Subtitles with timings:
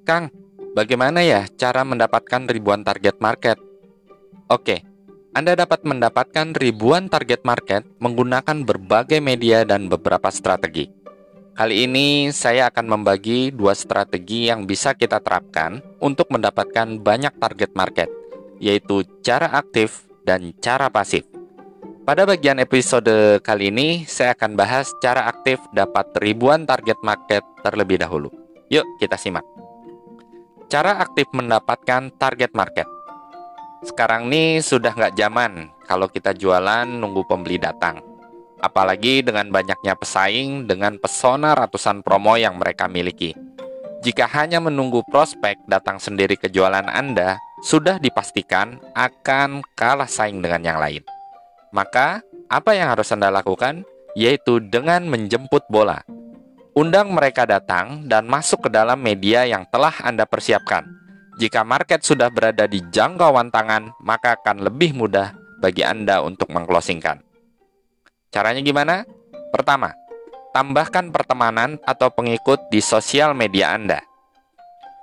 [0.00, 0.32] Kang,
[0.72, 3.60] bagaimana ya cara mendapatkan ribuan target market?
[4.48, 4.80] Oke,
[5.36, 10.88] Anda dapat mendapatkan ribuan target market menggunakan berbagai media dan beberapa strategi.
[11.52, 17.70] Kali ini saya akan membagi dua strategi yang bisa kita terapkan untuk mendapatkan banyak target
[17.76, 18.08] market,
[18.56, 21.28] yaitu cara aktif dan cara pasif.
[22.08, 28.00] Pada bagian episode kali ini, saya akan bahas cara aktif dapat ribuan target market terlebih
[28.00, 28.32] dahulu.
[28.72, 29.44] Yuk, kita simak.
[30.70, 32.86] Cara aktif mendapatkan target market.
[33.82, 37.98] Sekarang nih sudah nggak zaman kalau kita jualan nunggu pembeli datang.
[38.62, 43.34] Apalagi dengan banyaknya pesaing dengan pesona ratusan promo yang mereka miliki.
[44.06, 50.62] Jika hanya menunggu prospek datang sendiri ke jualan Anda, sudah dipastikan akan kalah saing dengan
[50.62, 51.02] yang lain.
[51.74, 53.82] Maka, apa yang harus Anda lakukan?
[54.14, 56.06] Yaitu dengan menjemput bola.
[56.80, 60.88] Undang mereka datang dan masuk ke dalam media yang telah Anda persiapkan.
[61.36, 67.20] Jika market sudah berada di jangkauan tangan, maka akan lebih mudah bagi Anda untuk mengclosingkan.
[68.32, 69.04] Caranya gimana?
[69.52, 69.92] Pertama,
[70.56, 74.00] tambahkan pertemanan atau pengikut di sosial media Anda.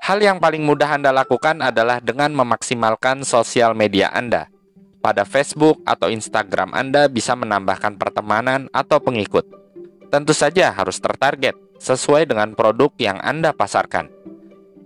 [0.00, 4.48] Hal yang paling mudah Anda lakukan adalah dengan memaksimalkan sosial media Anda
[5.04, 9.67] pada Facebook atau Instagram Anda bisa menambahkan pertemanan atau pengikut.
[10.08, 14.08] Tentu saja harus tertarget sesuai dengan produk yang Anda pasarkan.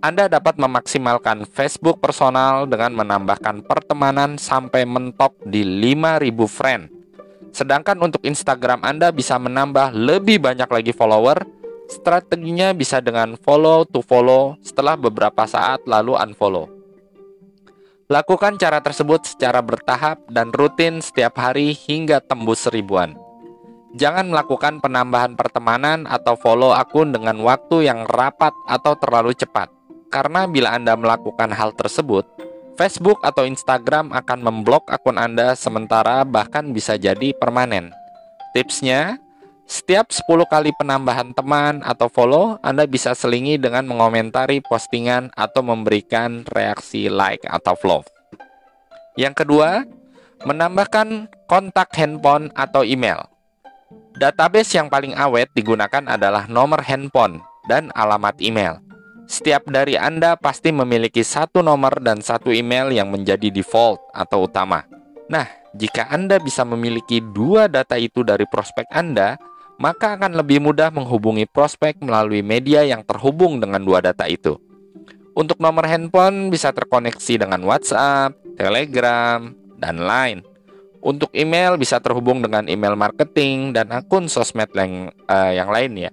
[0.03, 6.83] Anda dapat memaksimalkan Facebook personal dengan menambahkan pertemanan sampai mentok di 5000 friend.
[7.55, 11.39] Sedangkan untuk Instagram Anda bisa menambah lebih banyak lagi follower.
[11.87, 16.67] Strateginya bisa dengan follow to follow setelah beberapa saat lalu unfollow.
[18.11, 23.15] Lakukan cara tersebut secara bertahap dan rutin setiap hari hingga tembus seribuan.
[23.93, 29.69] Jangan melakukan penambahan pertemanan atau follow akun dengan waktu yang rapat atau terlalu cepat.
[30.09, 32.25] Karena bila Anda melakukan hal tersebut,
[32.73, 37.93] Facebook atau Instagram akan memblok akun Anda sementara bahkan bisa jadi permanen.
[38.57, 39.21] Tipsnya,
[39.69, 46.45] setiap 10 kali penambahan teman atau follow, Anda bisa selingi dengan mengomentari postingan atau memberikan
[46.49, 48.09] reaksi like atau love.
[49.17, 49.85] Yang kedua,
[50.45, 53.32] menambahkan kontak handphone atau email.
[54.13, 58.77] Database yang paling awet digunakan adalah nomor handphone dan alamat email.
[59.25, 64.85] Setiap dari Anda pasti memiliki satu nomor dan satu email yang menjadi default atau utama.
[65.31, 69.39] Nah, jika Anda bisa memiliki dua data itu dari prospek Anda,
[69.81, 74.59] maka akan lebih mudah menghubungi prospek melalui media yang terhubung dengan dua data itu.
[75.33, 79.49] Untuk nomor handphone bisa terkoneksi dengan WhatsApp, Telegram,
[79.81, 80.45] dan lain.
[81.03, 86.11] Untuk email bisa terhubung dengan email marketing dan akun sosmed yang, uh, yang lain ya.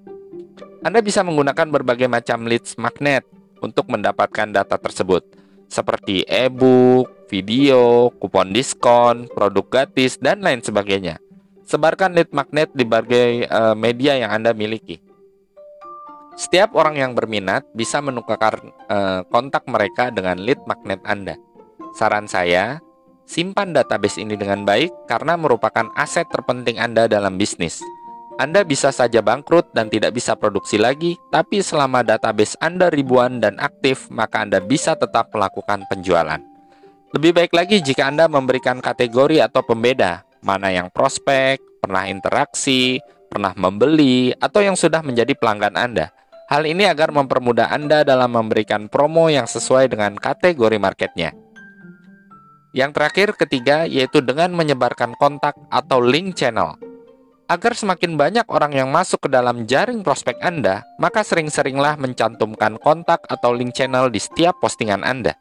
[0.82, 3.22] Anda bisa menggunakan berbagai macam leads magnet
[3.62, 5.22] untuk mendapatkan data tersebut,
[5.70, 11.22] seperti e-book, video, kupon diskon, produk gratis, dan lain sebagainya.
[11.70, 14.98] Sebarkan lead magnet di berbagai uh, media yang Anda miliki.
[16.34, 18.58] Setiap orang yang berminat bisa menukar
[18.90, 21.38] uh, kontak mereka dengan lead magnet Anda.
[21.94, 22.82] Saran saya,
[23.30, 27.78] simpan database ini dengan baik karena merupakan aset terpenting Anda dalam bisnis.
[28.42, 33.60] Anda bisa saja bangkrut dan tidak bisa produksi lagi, tapi selama database Anda ribuan dan
[33.62, 36.40] aktif, maka Anda bisa tetap melakukan penjualan.
[37.14, 42.98] Lebih baik lagi jika Anda memberikan kategori atau pembeda, mana yang prospek, pernah interaksi,
[43.28, 46.10] pernah membeli, atau yang sudah menjadi pelanggan Anda.
[46.48, 51.49] Hal ini agar mempermudah Anda dalam memberikan promo yang sesuai dengan kategori marketnya.
[52.70, 56.78] Yang terakhir, ketiga, yaitu dengan menyebarkan kontak atau link channel.
[57.50, 63.26] Agar semakin banyak orang yang masuk ke dalam jaring prospek Anda, maka sering-seringlah mencantumkan kontak
[63.26, 65.34] atau link channel di setiap postingan Anda.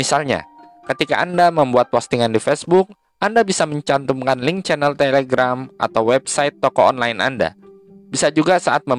[0.00, 0.48] Misalnya,
[0.88, 2.88] ketika Anda membuat postingan di Facebook,
[3.22, 7.54] anda bisa mencantumkan link channel Telegram atau website toko online Anda.
[8.10, 8.98] Bisa juga saat uh,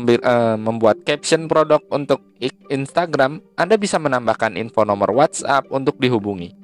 [0.56, 2.24] membuat caption produk untuk
[2.72, 6.63] Instagram, Anda bisa menambahkan info nomor WhatsApp untuk dihubungi.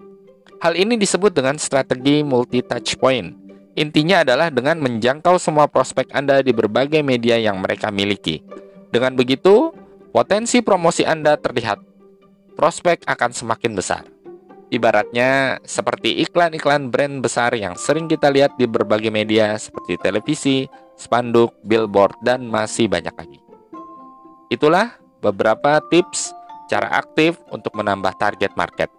[0.59, 3.31] Hal ini disebut dengan strategi multi touch point.
[3.79, 8.43] Intinya adalah dengan menjangkau semua prospek Anda di berbagai media yang mereka miliki.
[8.91, 9.71] Dengan begitu,
[10.11, 11.79] potensi promosi Anda terlihat
[12.59, 14.03] prospek akan semakin besar.
[14.67, 20.67] Ibaratnya seperti iklan-iklan brand besar yang sering kita lihat di berbagai media seperti televisi,
[20.99, 23.39] spanduk, billboard, dan masih banyak lagi.
[24.51, 26.35] Itulah beberapa tips
[26.67, 28.98] cara aktif untuk menambah target market.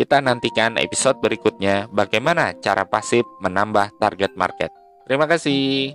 [0.00, 4.72] Kita nantikan episode berikutnya bagaimana cara pasif menambah target market.
[5.04, 5.92] Terima kasih.